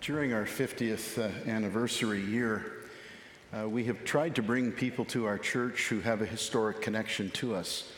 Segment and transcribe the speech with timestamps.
[0.00, 2.72] during our 50th uh, anniversary year,
[3.52, 7.28] uh, we have tried to bring people to our church who have a historic connection
[7.30, 7.92] to us.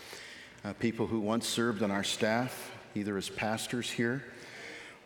[0.64, 4.24] Uh, people who once served on our staff, either as pastors here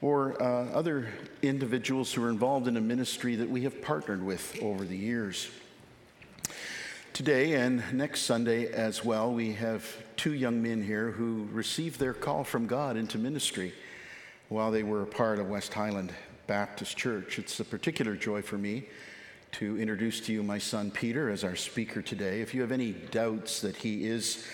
[0.01, 1.09] or uh, other
[1.43, 5.51] individuals who are involved in a ministry that we have partnered with over the years.
[7.13, 9.85] Today and next Sunday as well, we have
[10.17, 13.75] two young men here who received their call from God into ministry
[14.49, 16.13] while they were a part of West Highland
[16.47, 17.39] Baptist Church.
[17.39, 18.87] It's a particular joy for me
[19.53, 22.41] to introduce to you my son Peter as our speaker today.
[22.41, 24.45] If you have any doubts that he is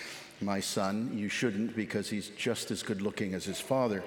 [0.41, 4.03] my son, you shouldn't because he's just as good looking as his father.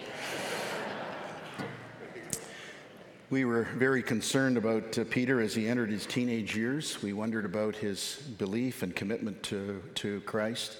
[3.31, 7.01] We were very concerned about uh, Peter as he entered his teenage years.
[7.01, 10.77] We wondered about his belief and commitment to, to Christ.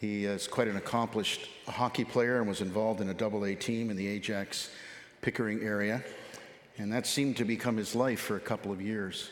[0.00, 3.90] He is quite an accomplished hockey player and was involved in a double A team
[3.90, 4.70] in the Ajax
[5.22, 6.04] Pickering area.
[6.78, 9.30] And that seemed to become his life for a couple of years.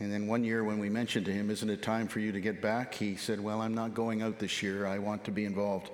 [0.00, 2.40] And then one year when we mentioned to him, Isn't it time for you to
[2.40, 2.94] get back?
[2.94, 4.86] He said, Well, I'm not going out this year.
[4.86, 5.90] I want to be involved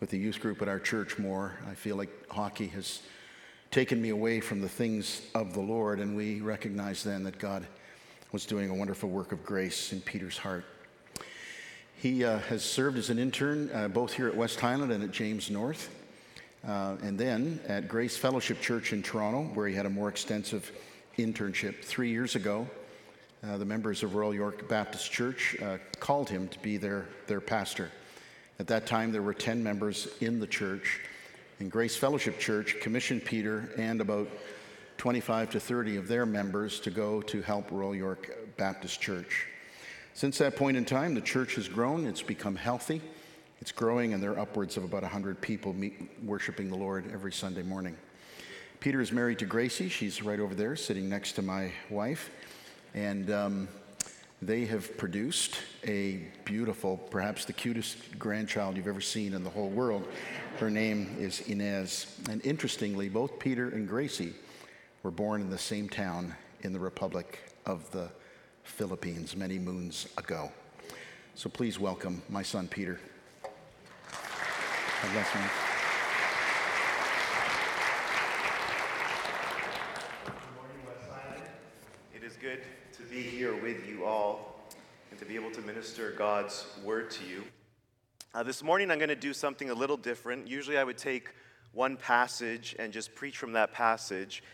[0.00, 1.56] with the youth group at our church more.
[1.70, 3.00] I feel like hockey has
[3.70, 6.00] taken me away from the things of the Lord.
[6.00, 7.66] And we recognized then that God
[8.30, 10.64] was doing a wonderful work of grace in Peter's heart.
[11.96, 15.12] He uh, has served as an intern uh, both here at West Highland and at
[15.12, 15.88] James North,
[16.66, 20.70] uh, and then at Grace Fellowship Church in Toronto, where he had a more extensive
[21.18, 21.84] internship.
[21.84, 22.68] Three years ago,
[23.44, 27.40] uh, the members of Royal York Baptist Church uh, called him to be their, their
[27.40, 27.90] pastor.
[28.60, 31.00] At that time, there were 10 members in the church,
[31.58, 34.28] and Grace Fellowship Church commissioned Peter and about
[34.98, 39.48] 25 to 30 of their members to go to help Royal York Baptist Church.
[40.14, 43.00] Since that point in time, the church has grown, it's become healthy,
[43.62, 47.30] it's growing, and there are upwards of about 100 people meet, worshiping the Lord every
[47.30, 47.96] Sunday morning.
[48.80, 49.88] Peter is married to Gracie.
[49.88, 52.32] She's right over there, sitting next to my wife.
[52.92, 53.68] And um,
[54.42, 59.68] they have produced a beautiful, perhaps the cutest grandchild you've ever seen in the whole
[59.68, 60.08] world.
[60.58, 62.18] Her name is Inez.
[62.28, 64.34] And interestingly, both Peter and Gracie
[65.04, 68.10] were born in the same town in the Republic of the
[68.64, 70.50] Philippines many moons ago.
[71.36, 72.98] So please welcome my son Peter.
[75.02, 75.32] God bless.
[75.32, 75.40] Good
[80.54, 81.42] morning, West Highland.
[82.14, 82.60] It is good
[82.98, 84.60] to be here with you all
[85.10, 87.42] and to be able to minister God's word to you.
[88.32, 90.46] Uh, this morning, I'm going to do something a little different.
[90.46, 91.30] Usually, I would take
[91.72, 94.44] one passage and just preach from that passage.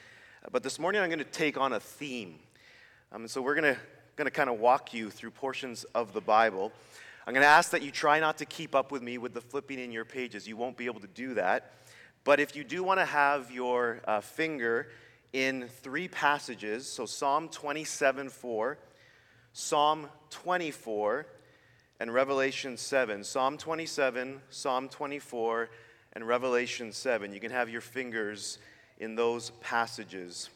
[0.50, 2.36] But this morning, I'm going to take on a theme.
[3.12, 3.76] Um, so, we're going
[4.16, 6.72] to kind of walk you through portions of the Bible.
[7.28, 9.42] I'm going to ask that you try not to keep up with me with the
[9.42, 10.48] flipping in your pages.
[10.48, 11.74] You won't be able to do that.
[12.24, 14.88] But if you do want to have your uh, finger
[15.34, 18.78] in three passages, so Psalm 27 4,
[19.52, 21.26] Psalm 24,
[22.00, 23.22] and Revelation 7.
[23.22, 25.68] Psalm 27, Psalm 24,
[26.14, 27.34] and Revelation 7.
[27.34, 28.56] You can have your fingers
[28.96, 30.48] in those passages.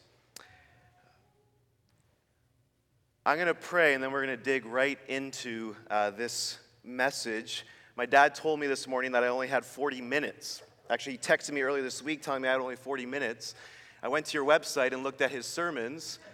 [3.27, 7.65] I'm going to pray, and then we're going to dig right into uh, this message.
[7.95, 10.61] My dad told me this morning that I only had 40 minutes.
[10.89, 13.55] Actually, he texted me earlier this week telling me I had only 40 minutes.
[14.01, 16.19] I went to your website and looked at his sermons.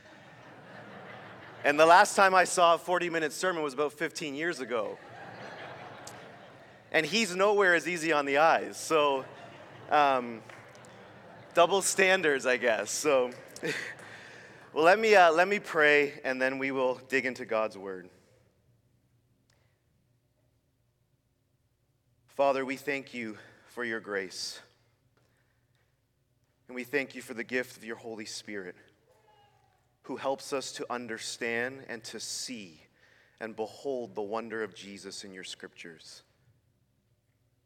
[1.66, 4.98] And the last time I saw a 40 minute sermon was about 15 years ago.
[6.94, 8.78] And he's nowhere as easy on the eyes.
[8.78, 9.26] So,
[9.92, 10.42] um,
[11.54, 12.92] double standards, I guess.
[12.92, 13.32] So,
[14.74, 18.10] well, let me, uh, let me pray and then we will dig into God's word.
[22.40, 24.62] Father, we thank you for your grace.
[26.70, 28.78] And we thank you for the gift of your Holy Spirit
[30.04, 32.82] who helps us to understand and to see
[33.42, 36.24] and behold the wonder of Jesus in your scriptures.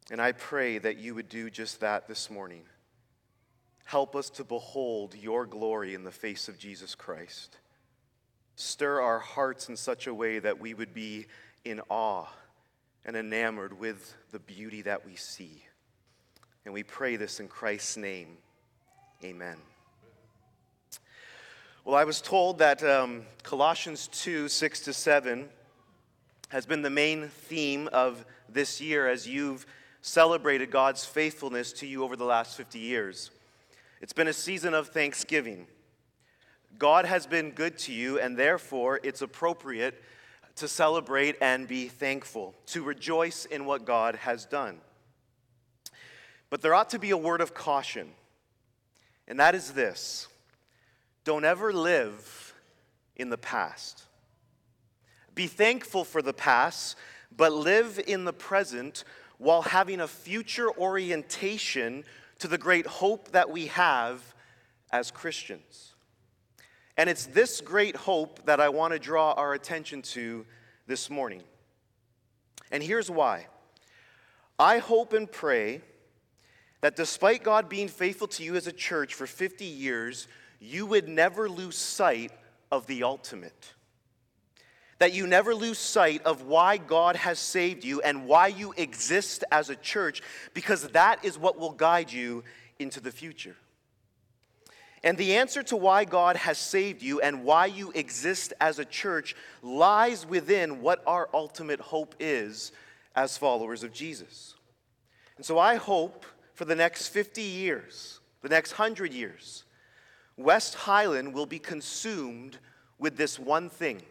[0.09, 2.63] And I pray that you would do just that this morning.
[3.85, 7.59] Help us to behold your glory in the face of Jesus Christ.
[8.56, 11.27] Stir our hearts in such a way that we would be
[11.63, 12.25] in awe
[13.05, 15.63] and enamored with the beauty that we see.
[16.65, 18.38] And we pray this in Christ's name.
[19.23, 19.57] Amen.
[21.85, 25.50] Well, I was told that um, Colossians 2 6 to 7
[26.50, 29.65] has been the main theme of this year as you've
[30.01, 33.31] celebrated God's faithfulness to you over the last 50 years.
[34.01, 35.67] It's been a season of thanksgiving.
[36.77, 40.01] God has been good to you, and therefore it's appropriate
[40.57, 44.79] to celebrate and be thankful, to rejoice in what God has done.
[46.50, 48.09] But there ought to be a word of caution,
[49.27, 50.27] and that is this
[51.23, 52.53] don't ever live
[53.15, 54.03] in the past.
[55.33, 56.97] Be thankful for the past,
[57.35, 59.03] but live in the present
[59.38, 62.03] while having a future orientation
[62.39, 64.35] to the great hope that we have
[64.91, 65.93] as Christians.
[66.98, 70.45] And it's this great hope that I want to draw our attention to
[70.86, 71.42] this morning.
[72.72, 73.48] And here's why
[74.60, 75.81] I hope and pray
[76.81, 80.28] that despite God being faithful to you as a church for 50 years,
[80.60, 82.31] you would never lose sight
[82.72, 83.74] of the ultimate.
[85.00, 89.44] That you never lose sight of why God has saved you and why you exist
[89.51, 90.22] as a church,
[90.54, 92.44] because that is what will guide you
[92.80, 93.56] into the future.
[95.03, 98.85] And the answer to why God has saved you and why you exist as a
[98.85, 102.71] church lies within what our ultimate hope is
[103.15, 104.55] as followers of Jesus.
[105.35, 109.65] And so I hope for the next 50 years, the next 100 years,
[110.38, 112.57] West Highland will be consumed
[112.97, 114.01] with this one thing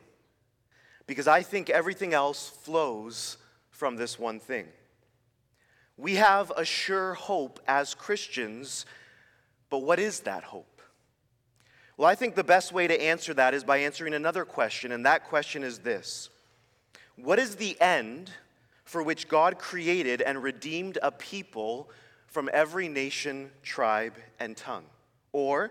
[1.07, 3.39] because I think everything else flows
[3.71, 4.69] from this one thing.
[5.97, 8.87] We have a sure hope as Christians,
[9.69, 10.72] but what is that hope?
[12.03, 15.07] Well, I think the best way to answer that is by answering another question, and
[15.07, 16.31] that question is this
[17.15, 18.29] What is the end
[18.83, 21.89] for which God created and redeemed a people
[22.27, 24.87] from every nation, tribe, and tongue?
[25.31, 25.71] Or,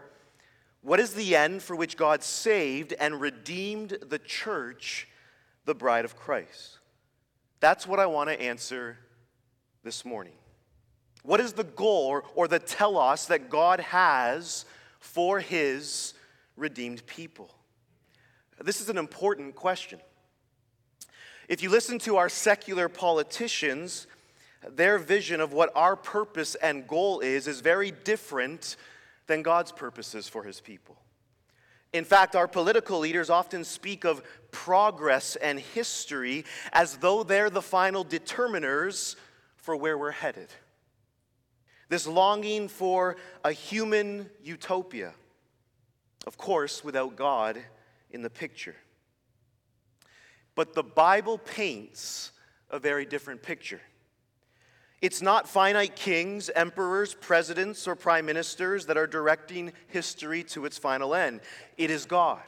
[0.81, 5.10] what is the end for which God saved and redeemed the church,
[5.66, 6.80] the bride of Christ?
[7.60, 8.98] That's what I want to answer
[9.84, 10.36] this morning.
[11.24, 14.63] What is the goal or, the telos that God has
[15.01, 16.13] for his
[16.62, 17.50] redeemed people?
[18.63, 20.00] This is an important question.
[21.50, 24.08] If you listen to our secular politicians,
[24.69, 28.78] their vision of what our purpose and goal is is very different
[29.28, 30.98] than God's purposes for his people.
[31.94, 37.62] In fact, our political leaders often speak of progress and history as though they're the
[37.62, 39.16] final determiners
[39.58, 40.48] for where we're headed.
[41.90, 45.13] This longing for a human utopia,
[46.27, 47.59] of course, without God
[48.12, 48.75] in the picture.
[50.56, 52.31] But the Bible paints
[52.69, 53.81] a very different picture.
[55.01, 60.77] It's not finite kings, emperors, presidents, or prime ministers that are directing history to its
[60.77, 61.41] final end.
[61.77, 62.44] It is God,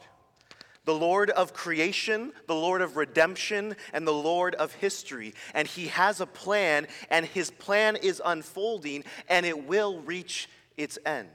[0.84, 5.34] the Lord of creation, the Lord of redemption, and the Lord of history.
[5.52, 10.96] And He has a plan, and His plan is unfolding, and it will reach its
[11.04, 11.28] end.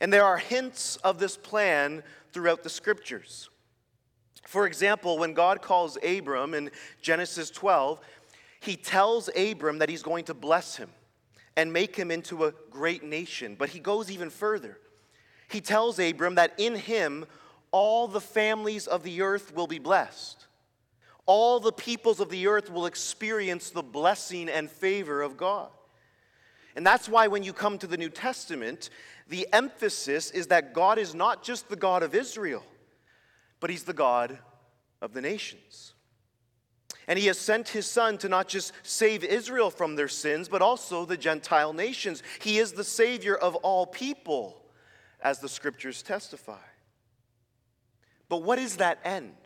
[0.00, 2.02] And there are hints of this plan
[2.32, 3.48] throughout the scriptures.
[4.46, 6.70] For example, when God calls Abram in
[7.00, 8.00] Genesis 12,
[8.60, 10.90] he tells Abram that he's going to bless him
[11.56, 13.56] and make him into a great nation.
[13.58, 14.78] But he goes even further.
[15.48, 17.26] He tells Abram that in him
[17.70, 20.46] all the families of the earth will be blessed.
[21.26, 25.70] All the peoples of the earth will experience the blessing and favor of God.
[26.76, 28.90] And that's why when you come to the New Testament,
[29.28, 32.64] the emphasis is that God is not just the God of Israel,
[33.60, 34.38] but He's the God
[35.00, 35.94] of the nations.
[37.06, 40.62] And he has sent his son to not just save Israel from their sins, but
[40.62, 42.22] also the Gentile nations.
[42.40, 44.62] He is the Savior of all people,
[45.20, 46.64] as the scriptures testify.
[48.28, 49.36] But what is that end?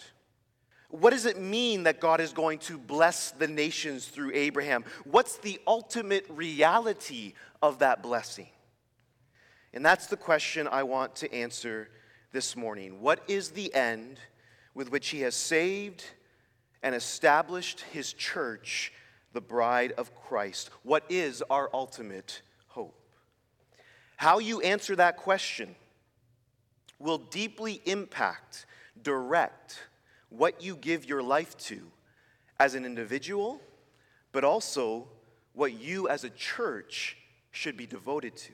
[0.91, 4.85] What does it mean that God is going to bless the nations through Abraham?
[5.05, 8.49] What's the ultimate reality of that blessing?
[9.75, 11.91] And that's the question I want to answer
[12.33, 13.01] this morning.
[13.01, 14.19] What is the end
[14.75, 16.05] with which he has saved?
[16.83, 18.93] and established his church,
[19.33, 20.71] the bride of Christ.
[20.83, 22.99] What is our ultimate hope?
[24.17, 25.75] How you answer that question
[26.99, 28.67] will deeply impact,
[29.03, 29.81] direct
[30.31, 31.81] what you give your life to
[32.61, 33.61] as an individual,
[34.33, 35.09] but also
[35.53, 37.17] what you as a church
[37.51, 38.53] should be devoted to.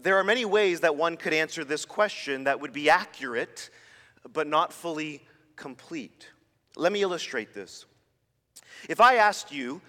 [0.00, 3.70] There are many ways that one could answer this question that would be accurate,
[4.32, 5.22] but not fully
[5.56, 6.28] complete.
[6.76, 7.86] Let me illustrate this.
[8.88, 9.80] If I asked you,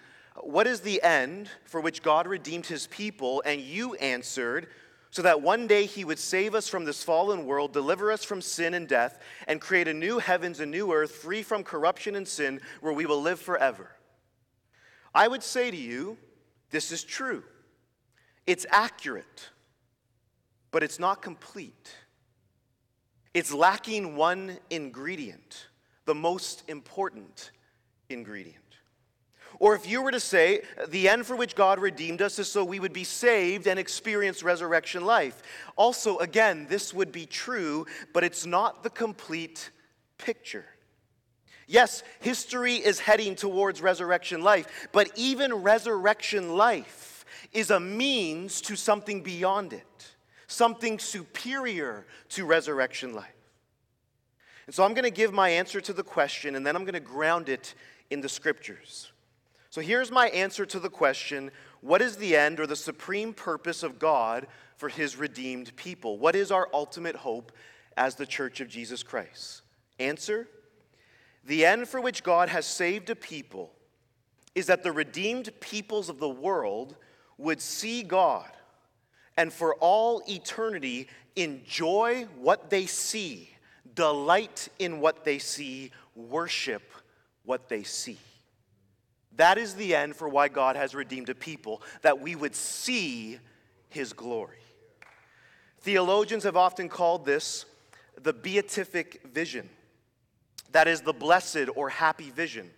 [0.42, 4.68] what is the end for which God redeemed his people, and you answered,
[5.10, 8.42] so that one day he would save us from this fallen world, deliver us from
[8.42, 12.28] sin and death, and create a new heavens and new earth free from corruption and
[12.28, 13.92] sin where we will live forever.
[15.14, 16.18] I would say to you,
[16.70, 17.44] this is true.
[18.46, 19.50] It's accurate,
[20.72, 21.96] but it's not complete.
[23.34, 25.68] It's lacking one ingredient
[26.08, 27.52] the most important
[28.10, 28.67] ingredient.
[29.60, 32.64] Or if you were to say, the end for which God redeemed us is so
[32.64, 35.42] we would be saved and experience resurrection life.
[35.76, 39.72] Also, again, this would be true, but it's not the complete
[40.18, 40.66] picture.
[41.68, 48.76] Yes, history is heading towards resurrection life, but even resurrection life is a means to
[48.76, 50.08] something beyond it,
[50.48, 53.34] something superior to resurrection life.
[54.66, 56.94] And so I'm going to give my answer to the question, and then I'm going
[56.94, 57.74] to ground it
[58.10, 59.12] in the scriptures.
[59.78, 63.84] So here's my answer to the question What is the end or the supreme purpose
[63.84, 66.18] of God for his redeemed people?
[66.18, 67.52] What is our ultimate hope
[67.96, 69.62] as the church of Jesus Christ?
[70.00, 70.48] Answer
[71.46, 73.72] The end for which God has saved a people
[74.56, 76.96] is that the redeemed peoples of the world
[77.38, 78.50] would see God
[79.38, 83.52] and for all eternity enjoy what they see,
[83.94, 86.82] delight in what they see, worship
[87.44, 88.18] what they see.
[89.38, 93.40] That is the end for why God has redeemed a people, that we would see
[93.90, 94.58] his glory.
[95.80, 97.66] Theologians have often called this
[98.22, 99.70] the beatific vision.
[100.72, 102.72] That is the blessed or happy vision.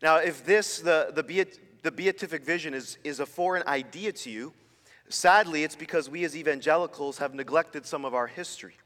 [0.00, 4.30] Now, if this, the, the, beat, the beatific vision, is, is a foreign idea to
[4.30, 4.52] you,
[5.08, 8.76] sadly, it's because we as evangelicals have neglected some of our history.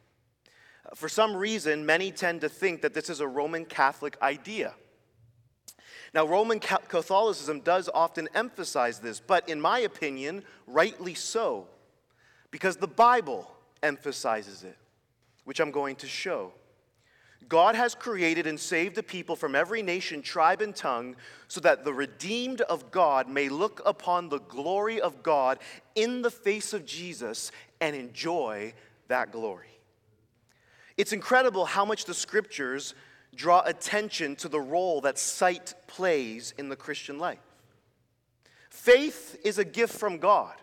[0.95, 4.75] For some reason, many tend to think that this is a Roman Catholic idea.
[6.17, 11.67] Now, Roman Catholicism does often emphasize this, but in my opinion, rightly so,
[12.51, 14.79] because the Bible emphasizes it,
[15.45, 16.53] which I'm going to show.
[17.51, 21.17] God has created and saved a people from every nation, tribe, and tongue
[21.49, 25.59] so that the redeemed of God may look upon the glory of God
[25.97, 28.73] in the face of Jesus and enjoy
[29.09, 29.69] that glory.
[30.97, 32.95] It's incredible how much the scriptures
[33.37, 37.39] draw attention to the role that sight plays in the Christian life.
[38.71, 40.55] Faith is a gift from God.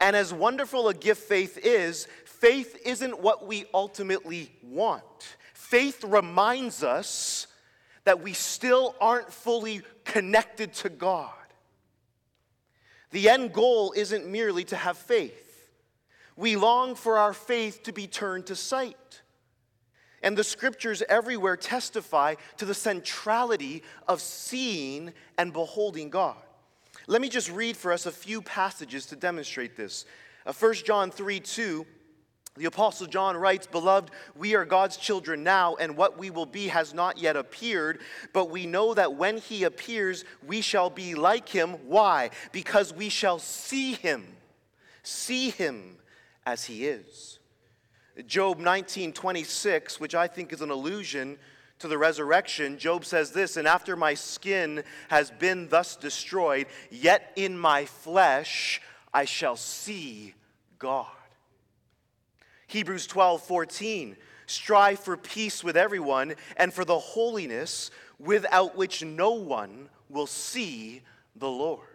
[0.00, 5.36] And as wonderful a gift faith is, faith isn't what we ultimately want.
[5.54, 7.46] Faith reminds us
[8.04, 11.30] that we still aren't fully connected to God.
[13.12, 15.70] The end goal isn't merely to have faith.
[16.36, 19.21] We long for our faith to be turned to sight.
[20.22, 26.36] And the scriptures everywhere testify to the centrality of seeing and beholding God.
[27.06, 30.04] Let me just read for us a few passages to demonstrate this.
[30.46, 31.86] Uh, 1 John 3 2,
[32.56, 36.68] the Apostle John writes, Beloved, we are God's children now, and what we will be
[36.68, 38.00] has not yet appeared,
[38.32, 41.70] but we know that when he appears, we shall be like him.
[41.88, 42.30] Why?
[42.52, 44.26] Because we shall see him,
[45.02, 45.96] see him
[46.44, 47.38] as he is.
[48.26, 51.38] Job 19, 26, which I think is an allusion
[51.78, 57.32] to the resurrection, Job says this, and after my skin has been thus destroyed, yet
[57.34, 58.80] in my flesh
[59.12, 60.34] I shall see
[60.78, 61.06] God.
[62.68, 64.16] Hebrews 12, 14,
[64.46, 71.02] strive for peace with everyone and for the holiness without which no one will see
[71.34, 71.91] the Lord.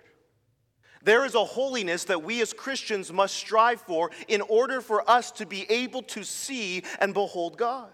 [1.04, 5.32] There is a holiness that we as Christians must strive for in order for us
[5.32, 7.90] to be able to see and behold God.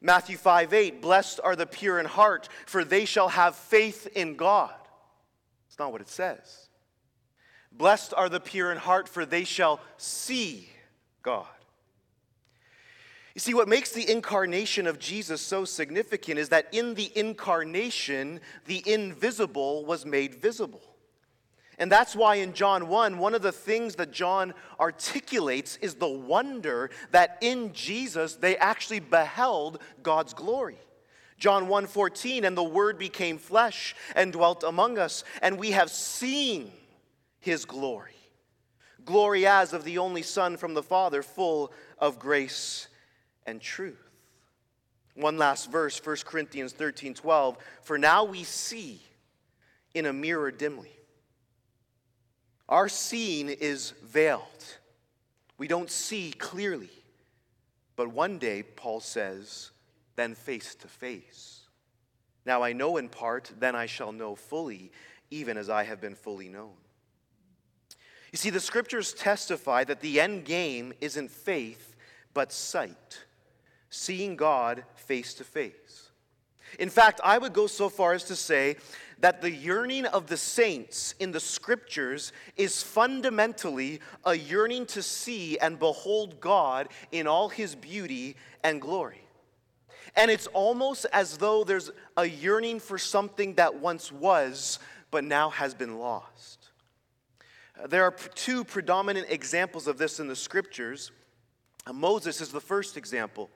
[0.00, 4.36] Matthew 5 8, blessed are the pure in heart, for they shall have faith in
[4.36, 4.74] God.
[5.68, 6.68] It's not what it says.
[7.70, 10.68] Blessed are the pure in heart, for they shall see
[11.22, 11.46] God.
[13.34, 18.40] You see, what makes the incarnation of Jesus so significant is that in the incarnation,
[18.66, 20.82] the invisible was made visible.
[21.78, 26.08] And that's why in John 1, one of the things that John articulates is the
[26.08, 30.78] wonder that in Jesus they actually beheld God's glory.
[31.38, 36.72] John 1:14 and the word became flesh and dwelt among us and we have seen
[37.40, 38.14] his glory.
[39.04, 42.86] Glory as of the only son from the father full of grace
[43.44, 43.98] and truth.
[45.16, 49.02] One last verse 1 Corinthians 13:12 for now we see
[49.94, 50.92] in a mirror dimly
[52.72, 54.78] our seeing is veiled.
[55.58, 56.88] We don't see clearly.
[57.96, 59.72] But one day, Paul says,
[60.16, 61.60] then face to face.
[62.46, 64.90] Now I know in part, then I shall know fully,
[65.30, 66.72] even as I have been fully known.
[68.32, 71.94] You see, the scriptures testify that the end game isn't faith,
[72.32, 73.18] but sight,
[73.90, 76.08] seeing God face to face.
[76.78, 78.76] In fact, I would go so far as to say
[79.22, 85.56] that the yearning of the saints in the scriptures is fundamentally a yearning to see
[85.58, 89.22] and behold God in all his beauty and glory.
[90.16, 94.80] And it's almost as though there's a yearning for something that once was,
[95.12, 96.70] but now has been lost.
[97.88, 101.12] There are two predominant examples of this in the scriptures.
[101.92, 103.50] Moses is the first example.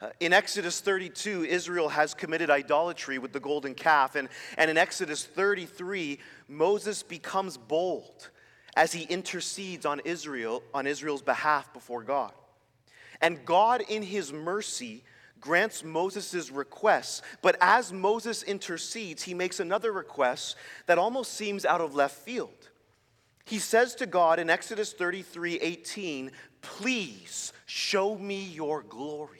[0.00, 4.14] Uh, in Exodus 32, Israel has committed idolatry with the golden calf.
[4.14, 8.30] And, and in Exodus 33, Moses becomes bold
[8.76, 12.32] as he intercedes on Israel, on Israel's behalf before God.
[13.20, 15.04] And God, in his mercy,
[15.38, 17.22] grants Moses' request.
[17.42, 22.70] But as Moses intercedes, he makes another request that almost seems out of left field.
[23.44, 26.30] He says to God in Exodus 33 18,
[26.62, 29.39] Please show me your glory.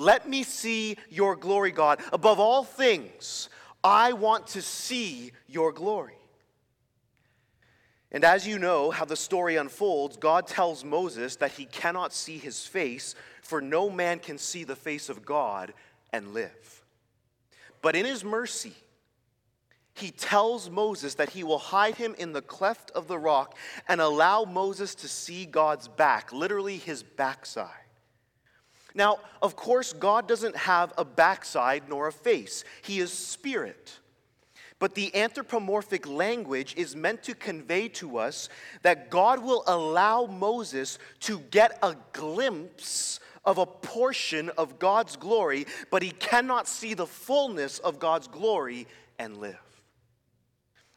[0.00, 2.00] Let me see your glory, God.
[2.10, 3.50] Above all things,
[3.84, 6.16] I want to see your glory.
[8.10, 12.38] And as you know how the story unfolds, God tells Moses that he cannot see
[12.38, 15.74] his face, for no man can see the face of God
[16.14, 16.82] and live.
[17.82, 18.72] But in his mercy,
[19.92, 23.54] he tells Moses that he will hide him in the cleft of the rock
[23.86, 27.68] and allow Moses to see God's back, literally his backside.
[28.94, 33.98] Now, of course, God doesn't have a backside nor a face, He is spirit.
[34.78, 38.48] But the anthropomorphic language is meant to convey to us
[38.80, 45.66] that God will allow Moses to get a glimpse of a portion of God's glory,
[45.90, 48.86] but he cannot see the fullness of God's glory
[49.18, 49.58] and live.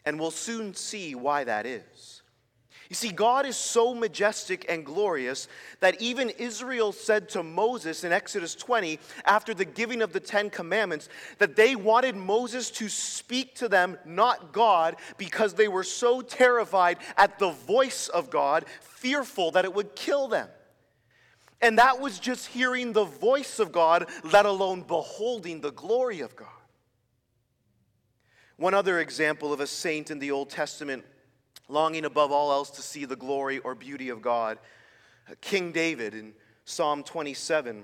[0.05, 2.22] And we'll soon see why that is.
[2.93, 5.47] You see, God is so majestic and glorious
[5.79, 10.51] that even Israel said to Moses in Exodus 20, after the giving of the Ten
[10.51, 11.09] Commandments,
[11.39, 16.99] that they wanted Moses to speak to them, not God, because they were so terrified
[17.17, 20.47] at the voice of God, fearful that it would kill them.
[21.63, 26.35] And that was just hearing the voice of God, let alone beholding the glory of
[26.35, 26.47] God.
[28.57, 31.05] One other example of a saint in the Old Testament
[31.73, 34.59] longing above all else to see the glory or beauty of God.
[35.41, 36.33] King David in
[36.65, 37.83] Psalm 27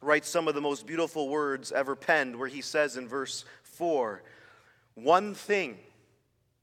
[0.00, 4.22] writes some of the most beautiful words ever penned, where he says in verse 4
[4.94, 5.78] One thing,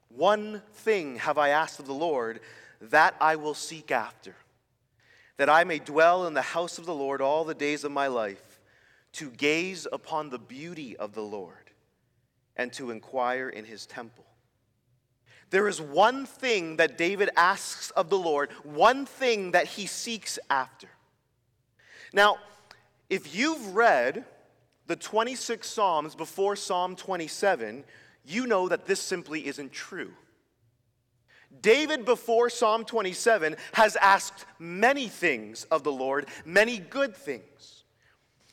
[0.10, 2.40] one thing have I asked of the Lord,
[2.82, 4.36] that I will seek after,
[5.38, 8.08] that I may dwell in the house of the Lord all the days of my
[8.08, 8.60] life,
[9.14, 11.56] to gaze upon the beauty of the Lord
[12.56, 14.26] and to inquire in his temple.
[15.54, 20.40] There is one thing that David asks of the Lord, one thing that he seeks
[20.50, 20.88] after.
[22.12, 22.38] Now,
[23.08, 24.26] if you've read
[24.88, 27.84] the 26 Psalms before Psalm 27,
[28.26, 30.14] you know that this simply isn't true.
[31.62, 37.73] David, before Psalm 27, has asked many things of the Lord, many good things.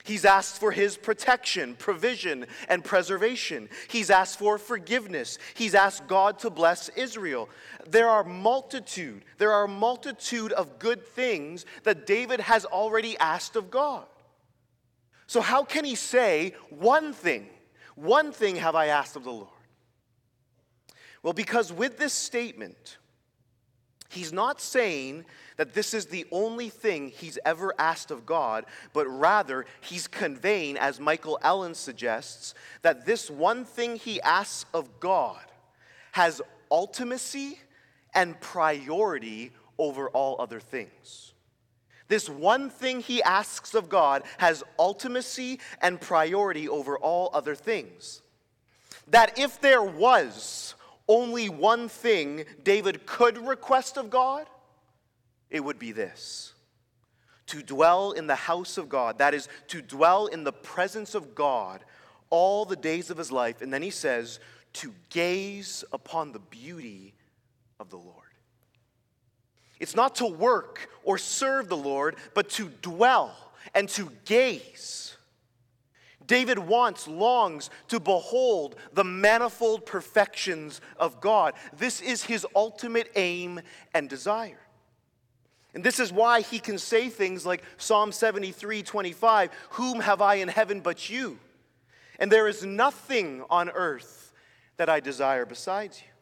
[0.05, 3.69] He's asked for his protection, provision, and preservation.
[3.89, 5.39] He's asked for forgiveness.
[5.55, 7.49] He's asked God to bless Israel.
[7.87, 13.71] There are multitude, there are multitude of good things that David has already asked of
[13.71, 14.07] God.
[15.27, 17.49] So how can he say one thing,
[17.95, 19.49] one thing have I asked of the Lord?
[21.23, 22.97] Well, because with this statement,
[24.11, 25.25] he's not saying
[25.57, 30.77] that this is the only thing he's ever asked of God, but rather he's conveying,
[30.77, 35.41] as Michael Allen suggests, that this one thing he asks of God
[36.13, 37.59] has ultimacy
[38.15, 41.33] and priority over all other things.
[42.09, 48.23] This one thing he asks of God has ultimacy and priority over all other things.
[49.09, 50.75] That if there was
[51.11, 54.47] only one thing David could request of God,
[55.51, 56.55] it would be this
[57.49, 61.35] to dwell in the house of God, that is, to dwell in the presence of
[61.35, 61.85] God
[62.31, 63.61] all the days of his life.
[63.61, 64.39] And then he says,
[64.75, 67.13] to gaze upon the beauty
[67.81, 68.15] of the Lord.
[69.81, 73.35] It's not to work or serve the Lord, but to dwell
[73.75, 75.17] and to gaze.
[76.31, 81.55] David wants, longs to behold the manifold perfections of God.
[81.77, 83.61] This is his ultimate aim
[83.95, 84.61] and desire.
[85.75, 90.37] And this is why he can say things like Psalm 73 25, Whom have I
[90.37, 91.37] in heaven but you?
[92.21, 94.33] And there is nothing on earth
[94.77, 96.13] that I desire besides you.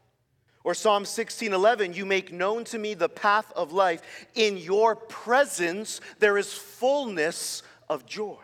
[0.64, 4.00] Or Psalm 16 11, You make known to me the path of life.
[4.34, 8.38] In your presence there is fullness of joy.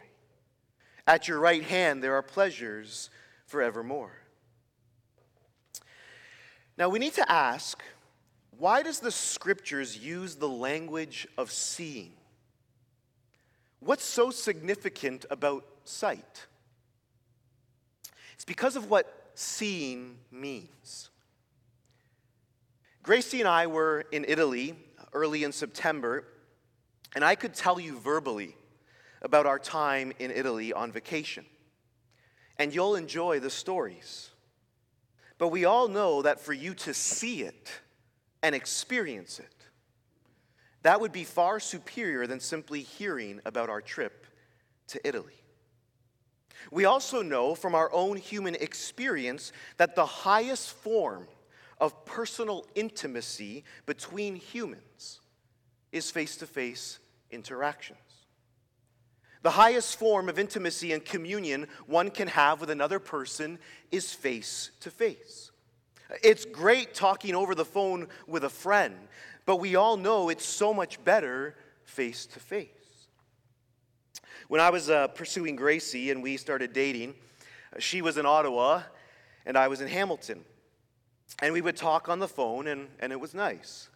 [1.07, 3.11] At your right hand there are pleasures
[3.47, 4.13] forevermore.
[6.77, 7.83] Now we need to ask
[8.59, 12.13] why does the scriptures use the language of seeing?
[13.81, 16.47] What's so significant about sight?
[18.35, 21.11] It's because of what seeing means.
[23.03, 24.75] Gracie and I were in Italy
[25.13, 26.25] early in September,
[27.15, 28.57] and I could tell you verbally
[29.25, 31.45] about our time in Italy on vacation.
[32.59, 34.31] And you'll enjoy the stories.
[35.39, 37.73] But we all know that for you to see it
[38.43, 39.49] and experience it,
[40.83, 44.27] that would be far superior than simply hearing about our trip
[44.89, 45.33] to Italy.
[46.71, 51.27] We also know from our own human experience that the highest form
[51.81, 55.21] of personal intimacy between humans
[55.93, 56.99] is face to face
[57.31, 57.99] interactions.
[59.45, 63.59] The highest form of intimacy and communion one can have with another person
[63.93, 65.51] is face to face.
[66.23, 68.95] It's great talking over the phone with a friend,
[69.45, 71.55] but we all know it's so much better
[71.85, 72.69] face to face.
[74.49, 77.15] When I was uh, pursuing Gracie and we started dating,
[77.79, 78.83] she was in Ottawa
[79.45, 80.43] and I was in Hamilton.
[81.43, 83.91] And we would talk on the phone, and, and it was nice.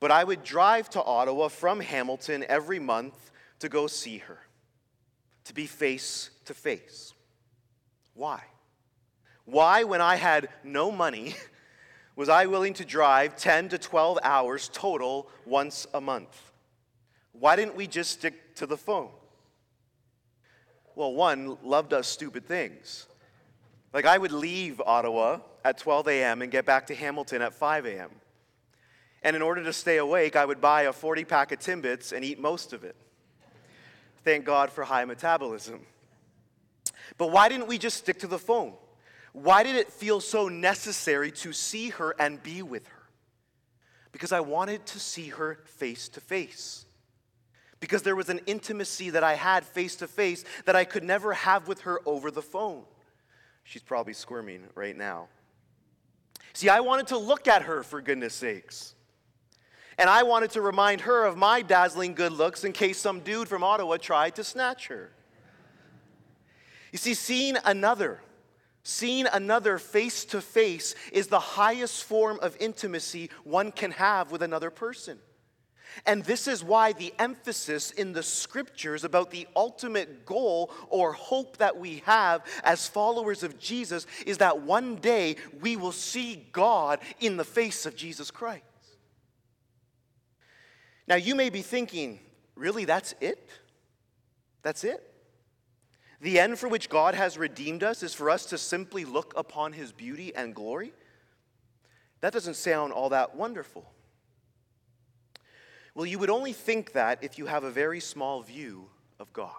[0.00, 4.38] But I would drive to Ottawa from Hamilton every month to go see her,
[5.44, 7.12] to be face to face.
[8.14, 8.42] Why?
[9.44, 11.34] Why, when I had no money,
[12.16, 16.52] was I willing to drive 10 to 12 hours total once a month?
[17.32, 19.10] Why didn't we just stick to the phone?
[20.94, 23.06] Well, one, love does stupid things.
[23.92, 26.42] Like I would leave Ottawa at 12 a.m.
[26.42, 28.10] and get back to Hamilton at 5 a.m.
[29.22, 32.24] And in order to stay awake, I would buy a 40 pack of Timbits and
[32.24, 32.94] eat most of it.
[34.24, 35.80] Thank God for high metabolism.
[37.18, 38.72] But why didn't we just stick to the phone?
[39.32, 43.02] Why did it feel so necessary to see her and be with her?
[44.12, 46.86] Because I wanted to see her face to face.
[47.80, 51.34] Because there was an intimacy that I had face to face that I could never
[51.34, 52.84] have with her over the phone.
[53.64, 55.28] She's probably squirming right now.
[56.52, 58.94] See, I wanted to look at her for goodness sakes.
[59.98, 63.48] And I wanted to remind her of my dazzling good looks in case some dude
[63.48, 65.10] from Ottawa tried to snatch her.
[66.92, 68.20] You see, seeing another,
[68.82, 74.42] seeing another face to face is the highest form of intimacy one can have with
[74.42, 75.18] another person.
[76.06, 81.58] And this is why the emphasis in the scriptures about the ultimate goal or hope
[81.58, 86.98] that we have as followers of Jesus is that one day we will see God
[87.20, 88.64] in the face of Jesus Christ.
[91.06, 92.20] Now, you may be thinking,
[92.54, 93.48] really, that's it?
[94.62, 95.02] That's it?
[96.20, 99.74] The end for which God has redeemed us is for us to simply look upon
[99.74, 100.92] his beauty and glory?
[102.20, 103.84] That doesn't sound all that wonderful.
[105.94, 108.88] Well, you would only think that if you have a very small view
[109.20, 109.50] of God.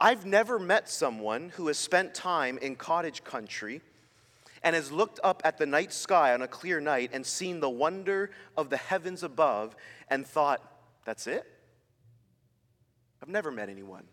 [0.00, 3.82] I've never met someone who has spent time in cottage country
[4.62, 7.70] and has looked up at the night sky on a clear night and seen the
[7.70, 9.74] wonder of the heavens above
[10.08, 10.60] and thought,
[11.04, 11.44] that's it?
[13.22, 14.04] I've never met anyone.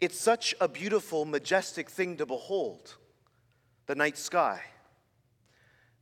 [0.00, 2.96] It's such a beautiful, majestic thing to behold
[3.86, 4.60] the night sky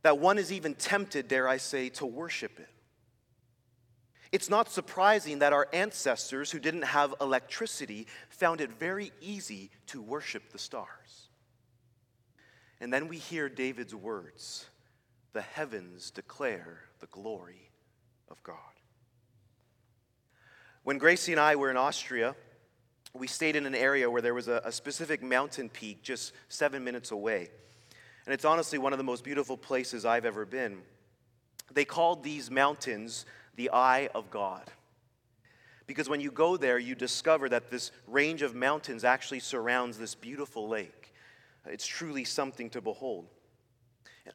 [0.01, 2.69] that one is even tempted, dare I say, to worship it.
[4.31, 10.01] It's not surprising that our ancestors who didn't have electricity found it very easy to
[10.01, 11.18] worship the stars.
[12.81, 14.65] And then we hear David's words
[15.31, 17.69] the heavens declare the glory
[18.29, 18.55] of God.
[20.83, 22.35] When Gracie and I were in Austria,
[23.13, 26.83] we stayed in an area where there was a, a specific mountain peak just seven
[26.83, 27.49] minutes away.
[28.25, 30.79] And it's honestly one of the most beautiful places I've ever been.
[31.71, 34.63] They called these mountains the Eye of God.
[35.85, 40.13] Because when you go there, you discover that this range of mountains actually surrounds this
[40.13, 40.98] beautiful lake.
[41.65, 43.27] It's truly something to behold.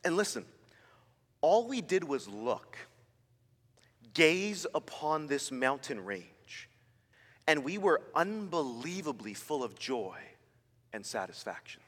[0.04, 0.44] And listen,
[1.40, 2.76] all we did was look,
[4.12, 6.68] gaze upon this mountain range,
[7.46, 10.18] and we were unbelievably full of joy
[10.92, 11.80] and satisfaction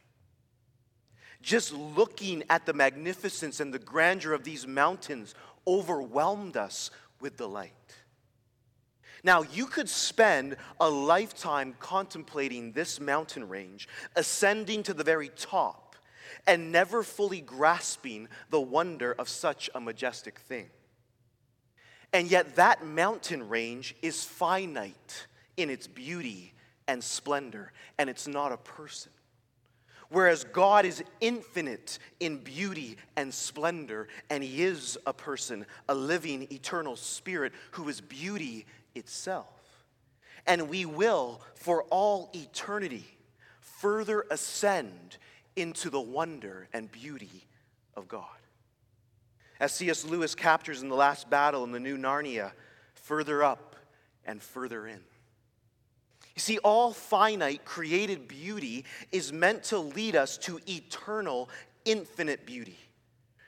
[1.46, 5.34] just looking at the magnificence and the grandeur of these mountains
[5.66, 7.72] overwhelmed us with delight.
[9.24, 15.96] Now, you could spend a lifetime contemplating this mountain range, ascending to the very top,
[16.46, 20.68] and never fully grasping the wonder of such a majestic thing.
[22.12, 25.26] And yet, that mountain range is finite
[25.56, 26.54] in its beauty
[26.88, 29.12] and splendor, and it's not a person.
[30.08, 36.46] Whereas God is infinite in beauty and splendor, and He is a person, a living,
[36.52, 39.46] eternal spirit who is beauty itself.
[40.46, 43.04] And we will, for all eternity,
[43.60, 45.16] further ascend
[45.56, 47.46] into the wonder and beauty
[47.94, 48.24] of God.
[49.58, 50.04] As C.S.
[50.04, 52.52] Lewis captures in the last battle in the new Narnia,
[52.94, 53.76] further up
[54.24, 55.00] and further in.
[56.34, 61.48] You see, all finite created beauty is meant to lead us to eternal,
[61.86, 62.78] infinite beauty,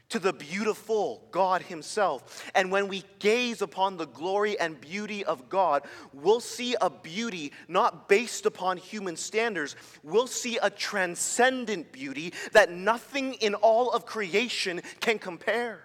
[0.09, 2.51] to the beautiful God Himself.
[2.55, 7.53] And when we gaze upon the glory and beauty of God, we'll see a beauty
[7.69, 9.77] not based upon human standards.
[10.03, 15.85] We'll see a transcendent beauty that nothing in all of creation can compare.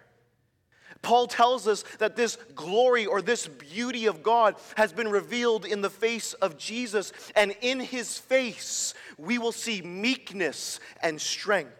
[1.01, 5.81] Paul tells us that this glory or this beauty of God has been revealed in
[5.81, 11.73] the face of Jesus, and in his face we will see meekness and strength.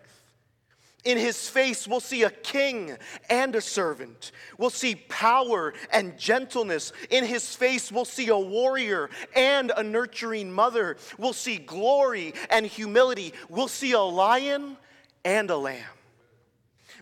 [1.04, 2.96] In his face, we'll see a king
[3.30, 4.32] and a servant.
[4.58, 6.94] We'll see power and gentleness.
[7.10, 10.98] In his face, we'll see a warrior and a nurturing mother.
[11.18, 13.34] We'll see glory and humility.
[13.50, 14.78] We'll see a lion
[15.26, 15.84] and a lamb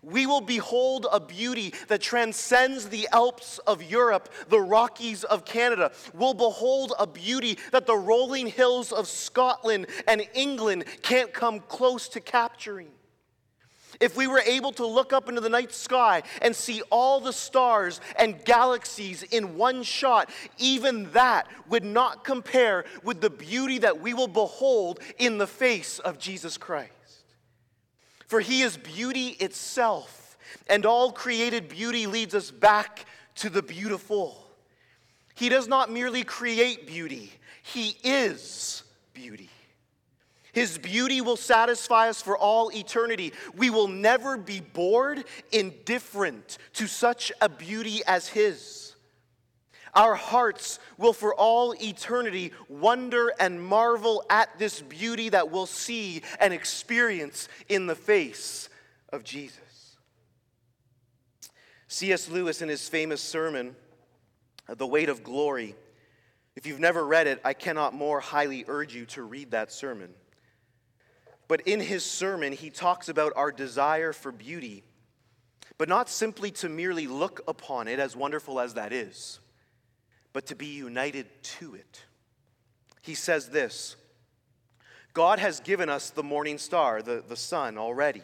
[0.04, 5.92] we will behold a beauty that transcends the Alps of Europe, the Rockies of Canada.
[6.14, 12.08] We'll behold a beauty that the rolling hills of Scotland and England can't come close
[12.10, 12.90] to capturing.
[14.02, 17.32] If we were able to look up into the night sky and see all the
[17.32, 24.02] stars and galaxies in one shot, even that would not compare with the beauty that
[24.02, 26.92] we will behold in the face of Jesus Christ.
[28.26, 30.36] For he is beauty itself,
[30.68, 34.48] and all created beauty leads us back to the beautiful.
[35.36, 38.84] He does not merely create beauty, he is
[39.14, 39.50] beauty.
[40.54, 43.34] His beauty will satisfy us for all eternity.
[43.56, 48.96] We will never be bored, indifferent to such a beauty as His.
[49.94, 56.22] Our hearts will for all eternity wonder and marvel at this beauty that we'll see
[56.40, 58.70] and experience in the face
[59.10, 59.60] of Jesus.
[61.88, 62.30] C.S.
[62.30, 63.76] Lewis, in his famous sermon,
[64.70, 65.76] The Weight of Glory,
[66.56, 70.14] if you've never read it, I cannot more highly urge you to read that sermon.
[71.52, 74.86] But in his sermon, he talks about our desire for beauty,
[75.78, 79.42] but not simply to merely look upon it, as wonderful as that is
[80.34, 82.06] but to be united to it.
[83.02, 83.98] He says this
[85.14, 88.24] God has given us the morning star, the, the sun, already.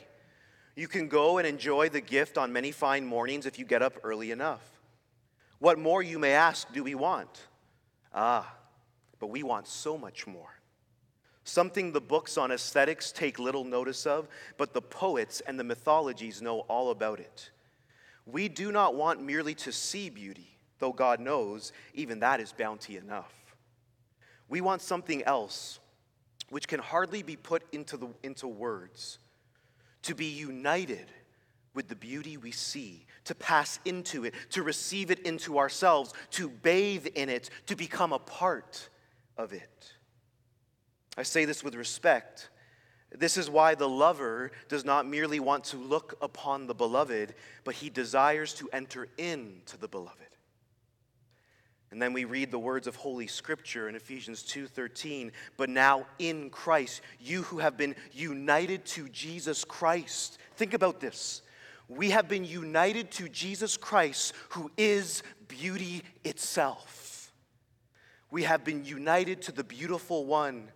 [0.76, 3.96] You can go and enjoy the gift on many fine mornings if you get up
[4.04, 4.62] early enough.
[5.60, 7.42] What more, you may ask, do we want?
[8.14, 8.56] Ah,
[9.20, 10.57] but we want so much more.
[11.48, 16.42] Something the books on aesthetics take little notice of, but the poets and the mythologies
[16.42, 17.52] know all about it.
[18.26, 22.98] We do not want merely to see beauty though God knows even that is bounty
[22.98, 23.34] enough.
[24.50, 25.80] We want something else,
[26.50, 29.20] which can hardly be put into, the, into words,
[30.04, 31.08] to be united
[31.74, 36.50] with the beauty we see, to pass into it, to receive it into ourselves, to
[36.50, 38.90] bathe in it, to become a part
[39.38, 39.94] of it.
[41.18, 42.50] I say this with respect.
[43.12, 47.76] This is why the lover does not merely want to look upon the beloved, but
[47.76, 50.22] he desires to enter into the beloved.
[51.90, 56.50] And then we read the words of Holy Scripture in Ephesians 2:13, but now in
[56.50, 60.38] Christ, you who have been united to Jesus Christ.
[60.58, 61.42] Think about this.
[61.88, 67.32] We have been united to Jesus Christ, who is beauty itself.
[68.30, 70.74] We have been united to the beautiful one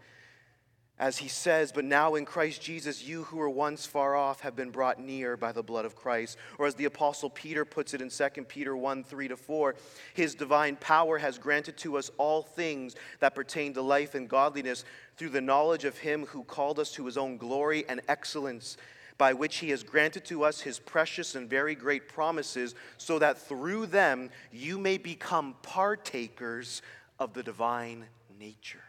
[1.02, 4.56] as he says, But now in Christ Jesus, you who were once far off have
[4.56, 6.38] been brought near by the blood of Christ.
[6.60, 9.76] Or as the Apostle Peter puts it in 2 Peter 1 3 to 4,
[10.14, 14.86] his divine power has granted to us all things that pertain to life and godliness
[15.18, 18.78] through the knowledge of him who called us to his own glory and excellence
[19.18, 23.40] by which he has granted to us his precious and very great promises, so that
[23.40, 26.84] through them you may become partakers
[27.18, 28.06] of the divine
[28.40, 28.84] nature.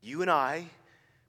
[0.00, 0.66] You and I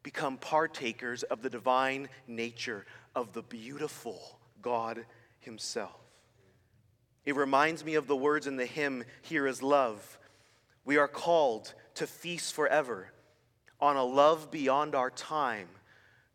[0.06, 5.04] become partakers of the divine nature of the beautiful God
[5.40, 6.00] Himself.
[7.26, 10.20] It reminds me of the words in the hymn, Here is Love.
[10.86, 13.12] We are called to feast forever
[13.82, 15.70] on a love beyond our time.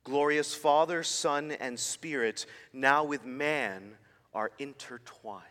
[0.02, 3.92] Glorious Father, Son, and Spirit, now with man,
[4.34, 5.44] are intertwined.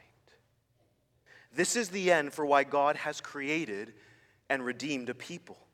[1.56, 3.94] This is the end for why God has created
[4.50, 5.69] and redeemed a people.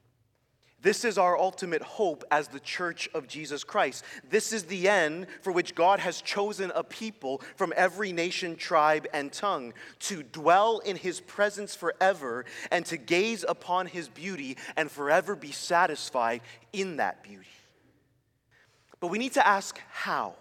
[0.86, 4.06] This is our ultimate hope as the church of Jesus Christ.
[4.30, 9.08] This is the end for which God has chosen a people from every nation, tribe,
[9.12, 14.91] and tongue to dwell in his presence forever and to gaze upon his beauty and
[14.91, 17.48] forever be satisfied in that beauty.
[19.00, 20.36] But we need to ask how.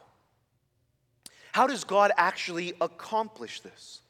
[1.52, 4.02] How does God actually accomplish this?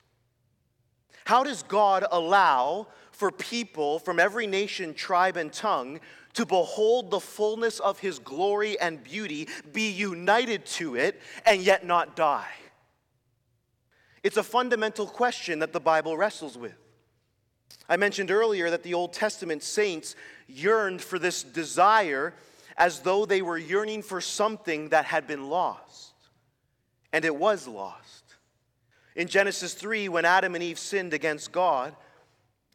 [1.26, 6.00] How does God allow for people from every nation, tribe, and tongue
[6.34, 11.86] to behold the fullness of his glory and beauty, be united to it, and yet
[11.86, 12.50] not die?
[14.22, 16.76] It's a fundamental question that the Bible wrestles with.
[17.88, 20.16] I mentioned earlier that the Old Testament saints
[20.46, 22.32] yearned for this desire
[22.76, 26.12] as though they were yearning for something that had been lost.
[27.12, 28.24] And it was lost.
[29.14, 31.94] In Genesis 3, when Adam and Eve sinned against God,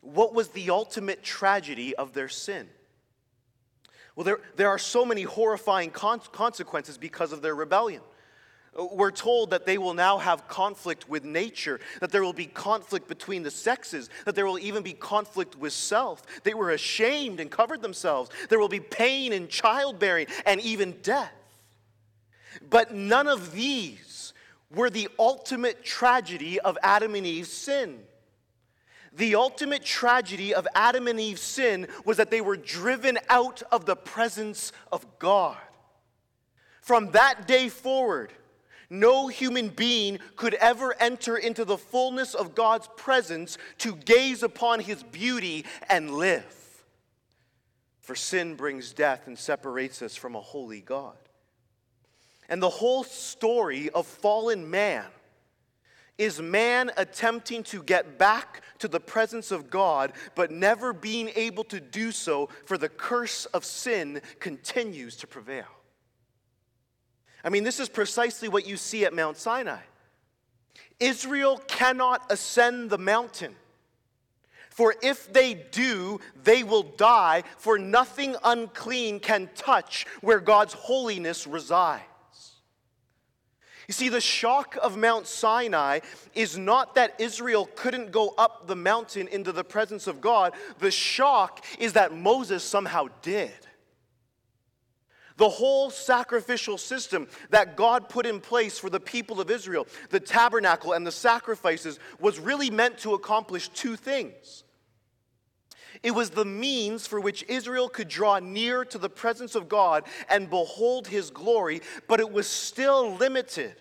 [0.01, 2.69] what was the ultimate tragedy of their sin?
[4.15, 8.01] Well, there, there are so many horrifying con- consequences because of their rebellion.
[8.75, 13.07] We're told that they will now have conflict with nature, that there will be conflict
[13.07, 16.21] between the sexes, that there will even be conflict with self.
[16.43, 18.29] They were ashamed and covered themselves.
[18.47, 21.33] There will be pain and childbearing and even death.
[22.69, 24.33] But none of these
[24.73, 27.99] were the ultimate tragedy of Adam and Eve's sin.
[29.13, 33.85] The ultimate tragedy of Adam and Eve's sin was that they were driven out of
[33.85, 35.57] the presence of God.
[36.81, 38.33] From that day forward,
[38.89, 44.79] no human being could ever enter into the fullness of God's presence to gaze upon
[44.79, 46.55] his beauty and live.
[47.99, 51.17] For sin brings death and separates us from a holy God.
[52.47, 55.05] And the whole story of fallen man
[56.19, 61.63] is man attempting to get back to the presence of God, but never being able
[61.63, 65.65] to do so, for the curse of sin continues to prevail.
[67.43, 69.79] I mean, this is precisely what you see at Mount Sinai.
[70.99, 73.55] Israel cannot ascend the mountain.
[74.69, 81.47] For if they do, they will die, for nothing unclean can touch where God's holiness
[81.47, 82.03] resides.
[83.89, 86.01] You see, the shock of Mount Sinai
[86.35, 90.53] is not that Israel couldn't go up the mountain into the presence of God.
[90.77, 93.65] The shock is that Moses somehow did.
[95.37, 100.19] The whole sacrificial system that God put in place for the people of Israel, the
[100.19, 104.65] tabernacle and the sacrifices, was really meant to accomplish two things.
[106.01, 110.05] It was the means for which Israel could draw near to the presence of God
[110.29, 113.75] and behold his glory, but it was still limited.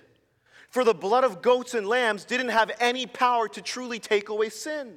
[0.70, 4.48] For the blood of goats and lambs didn't have any power to truly take away
[4.48, 4.96] sin.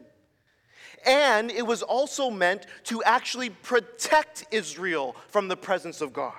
[1.06, 6.34] And it was also meant to actually protect Israel from the presence of God.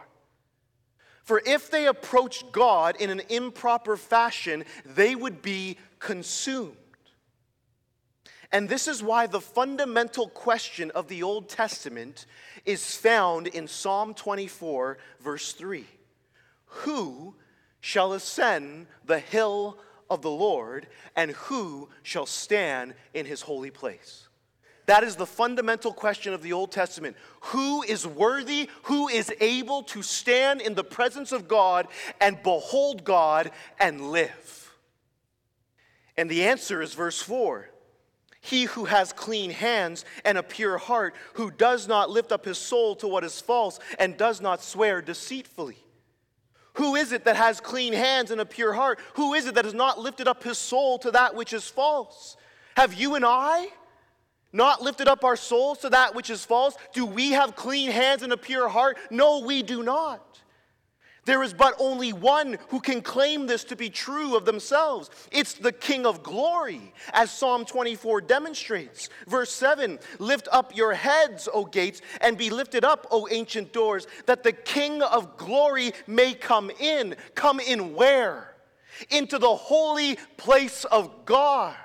[1.22, 6.76] For if they approached God in an improper fashion, they would be consumed.
[8.52, 12.26] And this is why the fundamental question of the Old Testament
[12.66, 15.86] is found in Psalm 24, verse 3.
[16.66, 17.34] Who
[17.80, 19.78] shall ascend the hill
[20.10, 20.86] of the Lord,
[21.16, 24.28] and who shall stand in his holy place?
[24.84, 27.16] That is the fundamental question of the Old Testament.
[27.40, 28.68] Who is worthy?
[28.84, 31.88] Who is able to stand in the presence of God
[32.20, 34.74] and behold God and live?
[36.18, 37.71] And the answer is verse 4
[38.42, 42.58] he who has clean hands and a pure heart, who does not lift up his
[42.58, 45.78] soul to what is false and does not swear deceitfully.
[46.74, 48.98] Who is it that has clean hands and a pure heart?
[49.14, 52.36] Who is it that has not lifted up his soul to that which is false?
[52.76, 53.68] Have you and I
[54.52, 56.76] not lifted up our souls to that which is false?
[56.92, 58.98] Do we have clean hands and a pure heart?
[59.10, 60.40] No, we do not.
[61.24, 65.08] There is but only one who can claim this to be true of themselves.
[65.30, 69.08] It's the King of glory, as Psalm 24 demonstrates.
[69.28, 74.08] Verse 7 Lift up your heads, O gates, and be lifted up, O ancient doors,
[74.26, 77.14] that the King of glory may come in.
[77.36, 78.56] Come in where?
[79.08, 81.76] Into the holy place of God.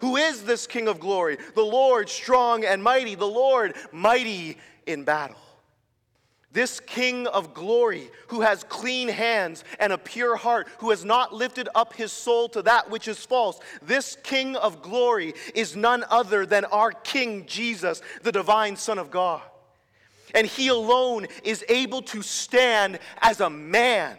[0.00, 1.38] Who is this King of glory?
[1.54, 5.38] The Lord strong and mighty, the Lord mighty in battle.
[6.54, 11.34] This King of glory, who has clean hands and a pure heart, who has not
[11.34, 16.04] lifted up his soul to that which is false, this King of glory is none
[16.08, 19.42] other than our King Jesus, the divine Son of God.
[20.32, 24.16] And he alone is able to stand as a man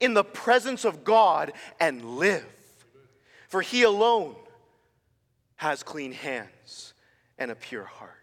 [0.00, 2.46] in the presence of God and live.
[3.48, 4.36] For he alone
[5.56, 6.94] has clean hands
[7.36, 8.21] and a pure heart.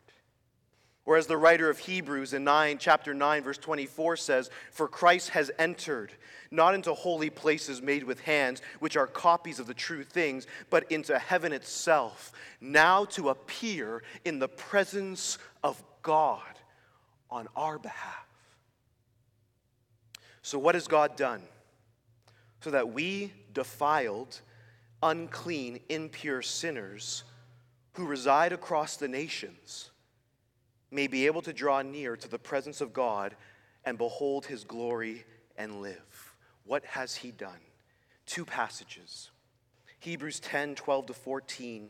[1.10, 5.30] Or as the writer of Hebrews in 9, chapter 9, verse 24 says, For Christ
[5.30, 6.12] has entered
[6.52, 10.92] not into holy places made with hands, which are copies of the true things, but
[10.92, 12.32] into heaven itself,
[12.62, 16.44] now to appear in the presence of God
[17.32, 18.28] on our behalf.
[20.44, 21.42] So, what has God done?
[22.62, 24.42] So that we, defiled,
[25.02, 27.24] unclean, impure sinners
[27.94, 29.90] who reside across the nations,
[30.92, 33.36] may be able to draw near to the presence of God
[33.86, 35.26] and behold his glory
[35.58, 36.36] and live.
[36.66, 37.60] What has he done?
[38.26, 39.32] Two passages.
[40.00, 41.90] Hebrews 10 12 to 14.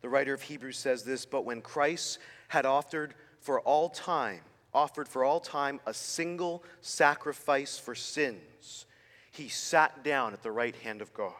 [0.00, 2.18] The writer of Hebrews says this But when Christ
[2.48, 4.40] had offered for all time,
[4.74, 8.86] offered for all time a single sacrifice for sins,
[9.30, 11.34] he sat down at the right hand of God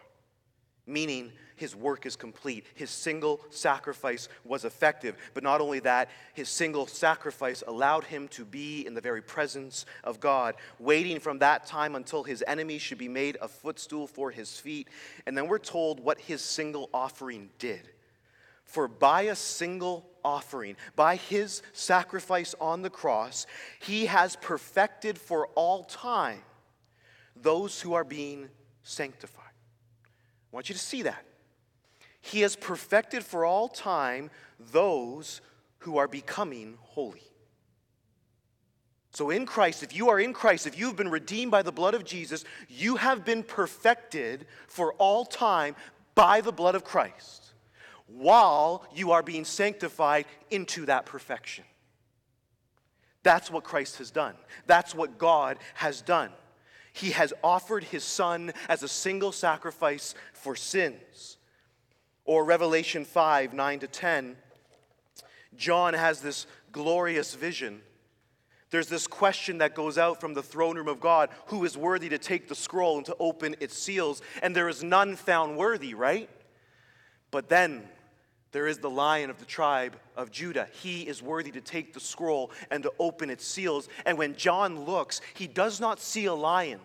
[0.87, 1.33] meaning
[1.63, 2.67] his work is complete.
[2.75, 5.17] His single sacrifice was effective.
[5.33, 9.87] But not only that, his single sacrifice allowed him to be in the very presence
[10.03, 14.33] of God, waiting from that time until his enemy should be made a footstool for
[14.33, 14.89] his feet.
[15.25, 17.89] And then we're told what his single offering did.
[18.65, 23.47] For by a single offering, by his sacrifice on the cross,
[23.81, 26.43] he has perfected for all time
[27.37, 28.49] those who are being
[28.83, 29.45] sanctified.
[30.53, 31.25] I want you to see that.
[32.23, 35.41] He has perfected for all time those
[35.81, 37.23] who are becoming holy.
[39.11, 41.93] So, in Christ, if you are in Christ, if you've been redeemed by the blood
[41.93, 45.77] of Jesus, you have been perfected for all time
[46.15, 47.53] by the blood of Christ
[48.07, 51.65] while you are being sanctified into that perfection.
[53.23, 54.35] That's what Christ has done.
[54.67, 56.31] That's what God has done.
[56.93, 61.39] He has offered his son as a single sacrifice for sins.
[62.25, 64.37] Or Revelation 5 9 to 10,
[65.57, 67.83] John has this glorious vision.
[68.71, 72.09] There's this question that goes out from the throne room of God who is worthy
[72.09, 74.23] to take the scroll and to open its seals?
[74.43, 76.31] And there is none found worthy, right?
[77.31, 77.87] But then
[78.53, 80.69] there is the lion of the tribe of Judah.
[80.73, 83.89] He is worthy to take the scroll and to open its seals.
[84.07, 86.81] And when John looks, he does not see a lion,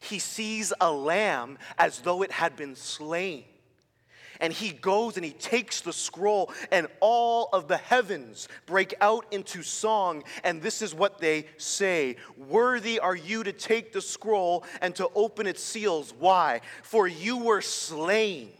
[0.00, 3.44] he sees a lamb as though it had been slain.
[4.40, 9.26] And he goes and he takes the scroll, and all of the heavens break out
[9.32, 10.24] into song.
[10.44, 15.08] And this is what they say Worthy are you to take the scroll and to
[15.14, 16.14] open its seals.
[16.18, 16.60] Why?
[16.82, 18.52] For you were slain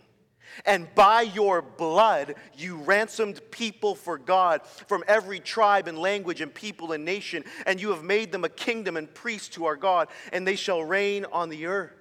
[0.65, 6.53] and by your blood, you ransomed people for God from every tribe and language and
[6.53, 10.09] people and nation, and you have made them a kingdom and priests to our God,
[10.33, 11.98] and they shall reign on the earth.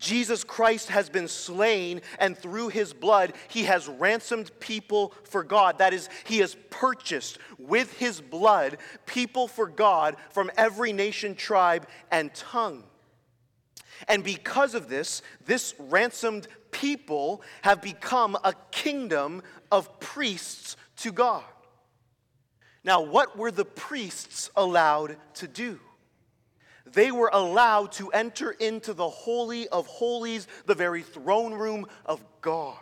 [0.00, 5.78] Jesus Christ has been slain, and through his blood, he has ransomed people for God.
[5.78, 11.86] That is, he has purchased with his blood people for God from every nation, tribe,
[12.10, 12.82] and tongue.
[14.08, 21.44] And because of this, this ransomed people have become a kingdom of priests to God.
[22.82, 25.78] Now, what were the priests allowed to do?
[26.92, 32.24] They were allowed to enter into the Holy of Holies, the very throne room of
[32.40, 32.78] God.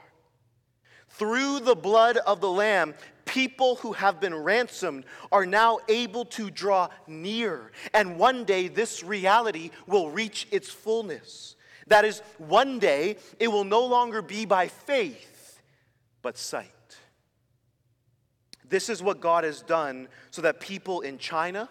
[1.10, 2.94] Through the blood of the Lamb,
[3.24, 7.72] people who have been ransomed are now able to draw near.
[7.92, 11.56] And one day, this reality will reach its fullness.
[11.88, 15.60] That is, one day it will no longer be by faith,
[16.22, 16.68] but sight.
[18.68, 21.68] This is what God has done so that people in China,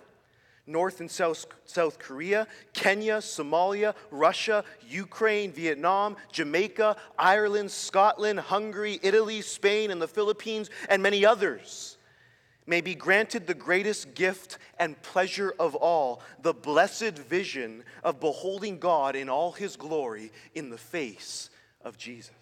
[0.68, 9.41] North and South, South Korea, Kenya, Somalia, Russia, Ukraine, Vietnam, Jamaica, Ireland, Scotland, Hungary, Italy,
[9.41, 11.97] Spain, and the Philippines, and many others
[12.68, 18.78] may be granted the greatest gift and pleasure of all the blessed vision of beholding
[18.78, 21.49] God in all his glory in the face
[21.82, 22.34] of Jesus.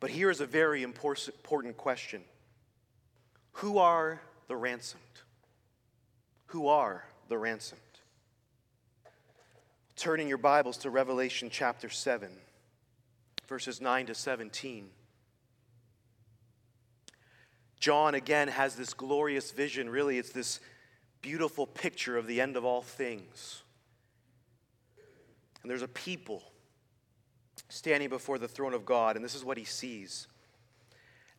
[0.00, 2.24] But here is a very important question
[3.52, 5.02] Who are the ransomed?
[6.50, 7.80] Who are the ransomed?
[9.94, 12.28] Turning your Bibles to Revelation chapter 7,
[13.46, 14.88] verses 9 to 17.
[17.78, 19.88] John again has this glorious vision.
[19.88, 20.58] Really, it's this
[21.22, 23.62] beautiful picture of the end of all things.
[25.62, 26.42] And there's a people
[27.68, 30.26] standing before the throne of God, and this is what he sees.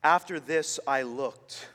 [0.05, 1.67] After this, I looked,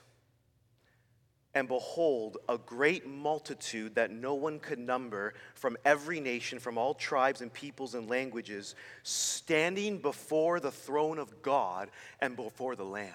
[1.57, 6.92] and behold, a great multitude that no one could number from every nation, from all
[6.92, 11.88] tribes and peoples and languages, standing before the throne of God
[12.20, 13.09] and before the Lamb.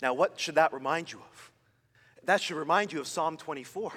[0.00, 1.52] Now, what should that remind you of?
[2.24, 3.92] That should remind you of Psalm 24.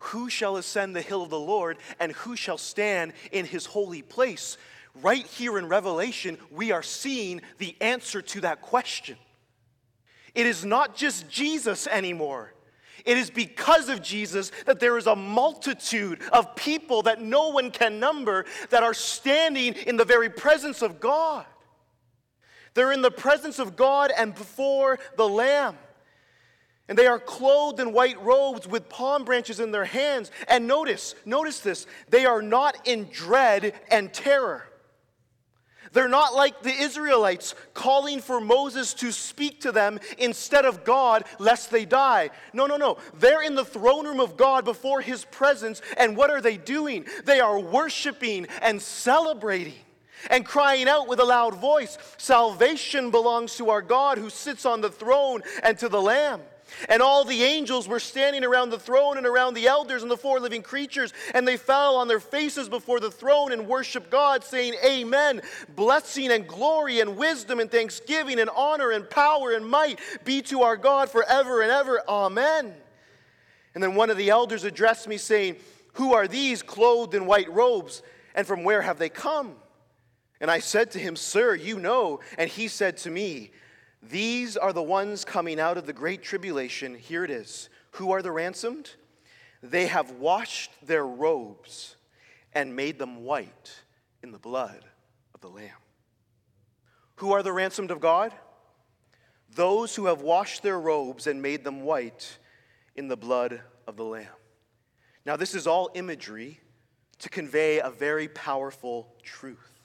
[0.00, 4.02] Who shall ascend the hill of the Lord, and who shall stand in his holy
[4.02, 4.58] place?
[5.00, 9.16] Right here in Revelation, we are seeing the answer to that question.
[10.34, 12.52] It is not just Jesus anymore.
[13.04, 17.70] It is because of Jesus that there is a multitude of people that no one
[17.70, 21.46] can number that are standing in the very presence of God.
[22.74, 25.76] They're in the presence of God and before the Lamb.
[26.88, 30.30] And they are clothed in white robes with palm branches in their hands.
[30.48, 34.64] And notice, notice this, they are not in dread and terror.
[35.92, 41.24] They're not like the Israelites calling for Moses to speak to them instead of God
[41.38, 42.30] lest they die.
[42.52, 42.98] No, no, no.
[43.14, 45.82] They're in the throne room of God before his presence.
[45.96, 47.06] And what are they doing?
[47.24, 49.74] They are worshiping and celebrating
[50.30, 54.80] and crying out with a loud voice Salvation belongs to our God who sits on
[54.80, 56.40] the throne and to the Lamb.
[56.88, 60.16] And all the angels were standing around the throne and around the elders and the
[60.16, 64.44] four living creatures, and they fell on their faces before the throne and worshiped God,
[64.44, 65.42] saying, Amen.
[65.74, 70.62] Blessing and glory and wisdom and thanksgiving and honor and power and might be to
[70.62, 72.02] our God forever and ever.
[72.08, 72.74] Amen.
[73.74, 75.56] And then one of the elders addressed me, saying,
[75.94, 78.02] Who are these clothed in white robes,
[78.34, 79.56] and from where have they come?
[80.40, 82.20] And I said to him, Sir, you know.
[82.36, 83.50] And he said to me,
[84.02, 86.94] these are the ones coming out of the great tribulation.
[86.94, 87.68] Here it is.
[87.92, 88.90] Who are the ransomed?
[89.62, 91.96] They have washed their robes
[92.52, 93.82] and made them white
[94.22, 94.84] in the blood
[95.34, 95.70] of the Lamb.
[97.16, 98.32] Who are the ransomed of God?
[99.52, 102.38] Those who have washed their robes and made them white
[102.94, 104.26] in the blood of the Lamb.
[105.26, 106.60] Now, this is all imagery
[107.18, 109.80] to convey a very powerful truth.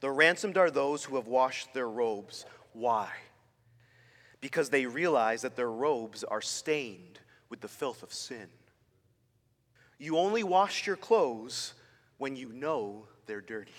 [0.00, 2.44] The ransomed are those who have washed their robes
[2.76, 3.10] why?
[4.40, 7.18] Because they realize that their robes are stained
[7.48, 8.48] with the filth of sin.
[9.98, 11.72] You only wash your clothes
[12.18, 13.72] when you know they're dirty.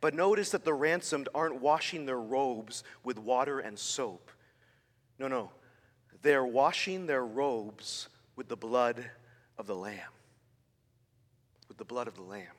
[0.00, 4.30] But notice that the ransomed aren't washing their robes with water and soap.
[5.18, 5.50] No, no.
[6.22, 9.04] They're washing their robes with the blood
[9.58, 9.98] of the Lamb.
[11.68, 12.52] With the blood of the Lamb.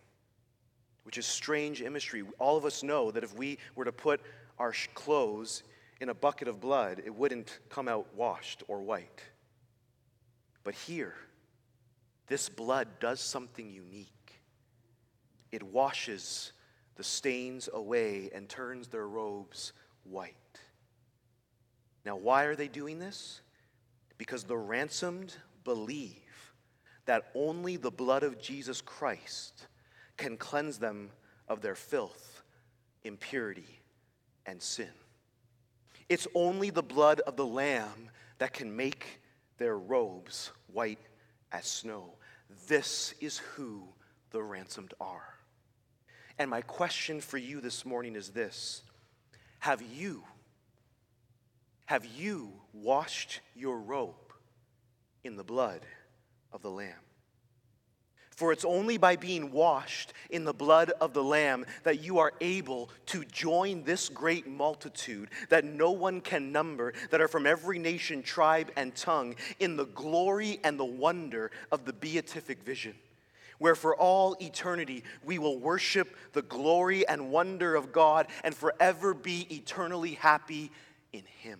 [1.03, 2.23] Which is strange imagery.
[2.39, 4.21] All of us know that if we were to put
[4.57, 5.63] our clothes
[6.01, 9.21] in a bucket of blood, it wouldn't come out washed or white.
[10.63, 11.13] But here,
[12.27, 14.41] this blood does something unique.
[15.51, 16.51] It washes
[16.95, 20.35] the stains away and turns their robes white.
[22.05, 23.41] Now, why are they doing this?
[24.17, 26.21] Because the ransomed believe
[27.05, 29.67] that only the blood of Jesus Christ
[30.17, 31.11] can cleanse them
[31.47, 32.43] of their filth,
[33.03, 33.81] impurity,
[34.45, 34.91] and sin.
[36.09, 39.21] It's only the blood of the Lamb that can make
[39.57, 40.99] their robes white
[41.51, 42.15] as snow.
[42.67, 43.87] This is who
[44.31, 45.35] the ransomed are.
[46.37, 48.83] And my question for you this morning is this
[49.59, 50.23] Have you,
[51.85, 54.15] have you washed your robe
[55.23, 55.81] in the blood
[56.51, 56.93] of the Lamb?
[58.35, 62.33] For it's only by being washed in the blood of the Lamb that you are
[62.41, 67.79] able to join this great multitude that no one can number, that are from every
[67.79, 72.93] nation, tribe, and tongue, in the glory and the wonder of the beatific vision,
[73.57, 79.13] where for all eternity we will worship the glory and wonder of God and forever
[79.13, 80.71] be eternally happy
[81.13, 81.59] in Him.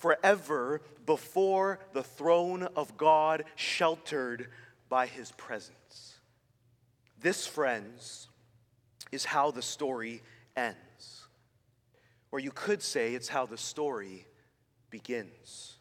[0.00, 4.48] forever before the throne of God, sheltered
[4.88, 6.16] by his presence.
[7.20, 8.28] This, friends,
[9.12, 10.22] is how the story
[10.56, 11.26] ends.
[12.32, 14.26] Or you could say it's how the story
[14.88, 15.76] begins.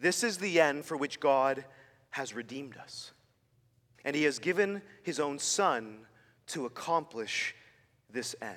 [0.00, 1.66] This is the end for which God
[2.10, 3.12] has redeemed us.
[4.06, 6.06] And he has given his own Son
[6.48, 7.54] to accomplish
[8.10, 8.56] this end.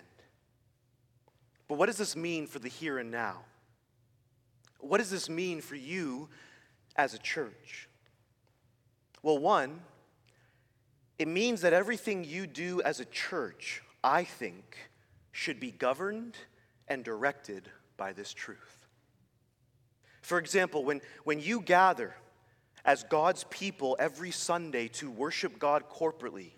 [1.67, 3.41] But what does this mean for the here and now?
[4.87, 6.29] What does this mean for you
[6.95, 7.89] as a church?
[9.21, 9.81] Well, one,
[11.17, 14.77] it means that everything you do as a church, I think,
[15.31, 16.37] should be governed
[16.87, 18.87] and directed by this truth.
[20.21, 22.15] For example, when, when you gather
[22.83, 26.51] as God's people every Sunday to worship God corporately,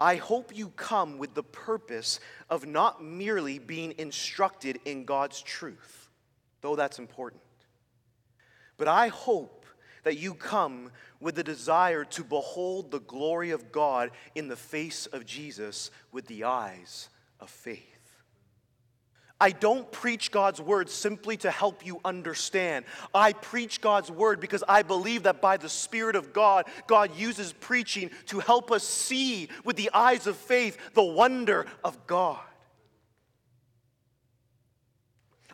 [0.00, 6.03] I hope you come with the purpose of not merely being instructed in God's truth,
[6.64, 7.42] though that's important.
[8.78, 9.66] But I hope
[10.02, 10.90] that you come
[11.20, 16.26] with the desire to behold the glory of God in the face of Jesus with
[16.26, 17.82] the eyes of faith.
[19.38, 22.86] I don't preach God's word simply to help you understand.
[23.14, 27.52] I preach God's word because I believe that by the Spirit of God, God uses
[27.52, 32.40] preaching to help us see with the eyes of faith the wonder of God.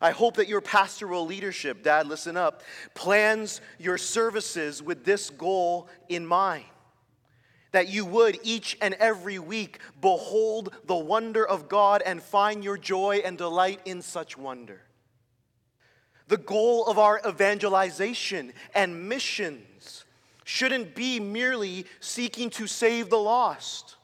[0.01, 2.63] I hope that your pastoral leadership, Dad, listen up,
[2.95, 6.65] plans your services with this goal in mind.
[7.73, 12.79] That you would each and every week behold the wonder of God and find your
[12.79, 14.81] joy and delight in such wonder.
[16.29, 20.05] The goal of our evangelization and missions
[20.45, 23.97] shouldn't be merely seeking to save the lost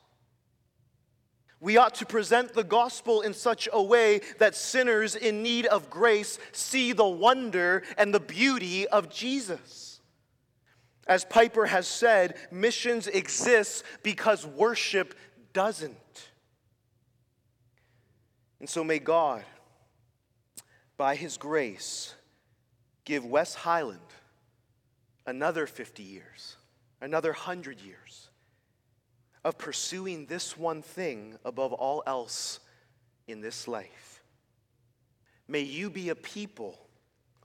[1.66, 5.90] we ought to present the gospel in such a way that sinners in need of
[5.90, 10.00] grace see the wonder and the beauty of Jesus.
[11.08, 15.16] As Piper has said, missions exist because worship
[15.52, 16.30] doesn't.
[18.60, 19.42] And so may God,
[20.96, 22.14] by His grace,
[23.04, 23.98] give West Highland
[25.26, 26.54] another 50 years,
[27.00, 28.28] another 100 years
[29.46, 32.58] of pursuing this one thing above all else
[33.28, 34.24] in this life.
[35.46, 36.76] May you be a people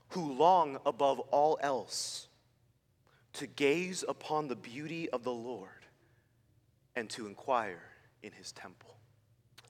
[0.08, 2.26] who long above all else
[3.34, 5.68] to gaze upon the beauty of the Lord
[6.96, 7.84] and to inquire
[8.20, 8.96] in his temple.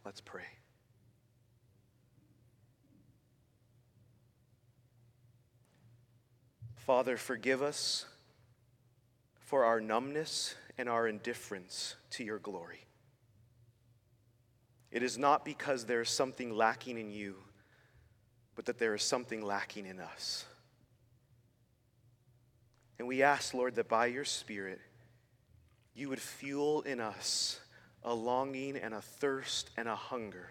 [0.03, 0.49] Let's pray.
[6.77, 8.07] Father, forgive us
[9.39, 12.87] for our numbness and our indifference to your glory.
[14.91, 17.37] It is not because there is something lacking in you,
[18.55, 20.45] but that there is something lacking in us.
[22.99, 24.81] And we ask, Lord, that by your Spirit,
[25.95, 27.59] you would fuel in us
[28.03, 30.51] a longing and a thirst and a hunger,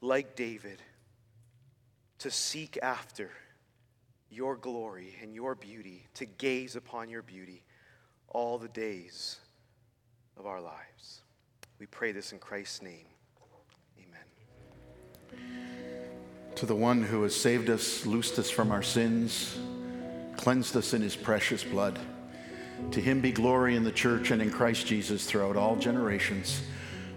[0.00, 0.82] like David,
[2.18, 3.30] to seek after
[4.28, 7.64] your glory and your beauty, to gaze upon your beauty
[8.32, 9.38] all the days
[10.38, 11.20] of our lives.
[11.78, 13.06] We pray this in Christ's name.
[13.98, 15.40] Amen.
[16.56, 19.58] To the one who has saved us, loosed us from our sins,
[20.36, 21.98] cleansed us in his precious blood,
[22.90, 26.62] to him be glory in the church and in Christ Jesus throughout all generations,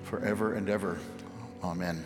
[0.04, 1.00] forever and ever.
[1.64, 2.06] Amen.